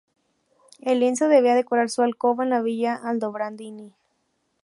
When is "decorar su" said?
1.53-2.01